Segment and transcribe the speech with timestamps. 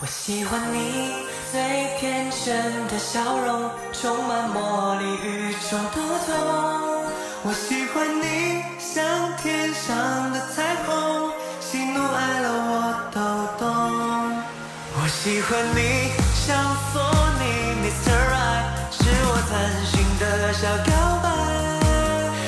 [0.00, 1.10] 我喜欢你
[1.50, 1.60] 最
[1.98, 6.30] 天真的笑容，充满魔力，与众不同。
[7.42, 9.02] 我喜欢你像
[9.42, 13.18] 天上的彩虹，喜怒哀乐我都
[13.58, 13.66] 懂。
[14.94, 16.14] 我喜欢你
[16.46, 16.54] 像
[16.92, 17.02] 索
[17.40, 17.42] 尼
[17.82, 18.14] Mr.
[18.14, 19.52] Right，是我贪
[19.82, 20.22] 心的
[20.54, 20.90] 小告
[21.24, 21.26] 白，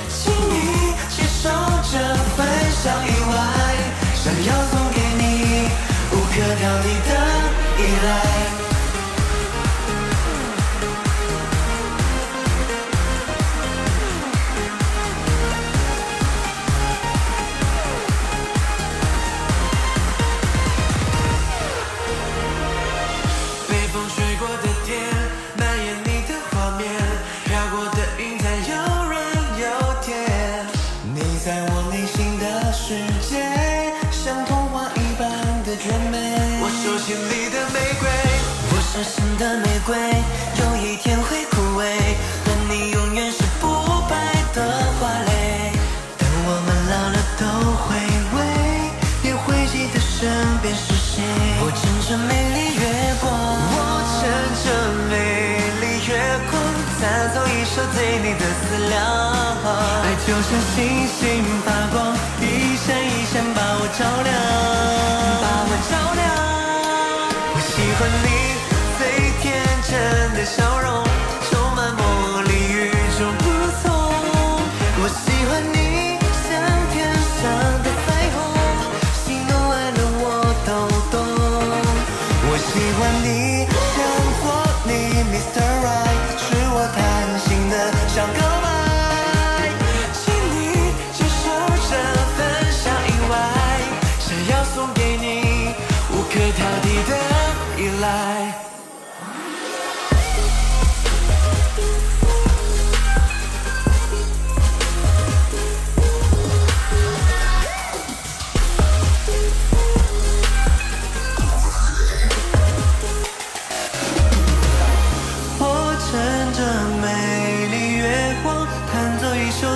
[0.09, 1.51] 请你接受
[1.91, 1.98] 这
[2.37, 2.39] 份
[2.79, 3.35] 小意外，
[4.14, 5.67] 想要送给你
[6.12, 7.11] 无可挑剔的
[8.02, 8.59] light
[39.41, 41.83] 的玫瑰，有一天会枯萎，
[42.45, 43.66] 但你永远是不
[44.07, 44.13] 败
[44.52, 44.60] 的
[45.01, 45.73] 花蕾。
[46.19, 47.43] 等我们老了都
[47.80, 47.88] 回
[48.37, 48.37] 味，
[49.24, 50.29] 也会记得身
[50.60, 51.24] 边是谁。
[51.65, 52.85] 我乘着美丽月
[53.23, 53.80] 光，我
[54.21, 54.29] 乘
[54.60, 54.65] 着
[55.09, 55.16] 美
[55.80, 56.60] 丽月光，
[57.01, 59.01] 弹奏一首对你的思量。
[60.04, 61.19] 爱就像星星
[61.65, 62.13] 发光，
[62.45, 64.37] 一闪一闪把我照亮，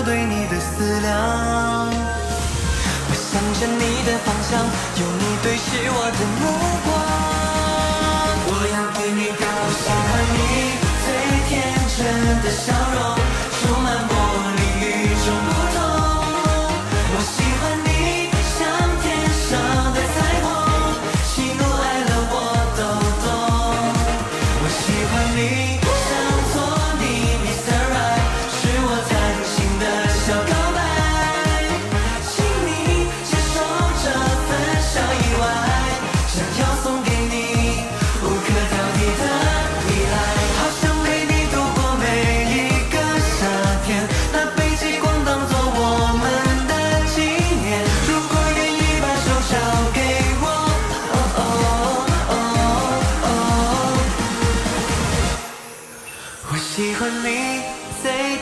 [0.05, 1.11] 对你的思量。
[3.09, 6.43] 我向着你的方向，有你对视我的目
[6.85, 6.93] 光。
[8.47, 10.39] 我要对你高兴，喜欢你
[11.05, 11.07] 最
[11.49, 11.53] 天
[11.97, 11.99] 真
[12.43, 13.01] 的笑容，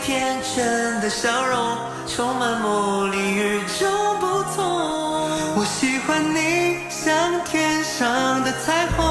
[0.02, 4.64] 天真的笑容，充满魔力，与众不同。
[5.54, 7.14] 我喜欢你像
[7.44, 9.06] 天上的彩虹，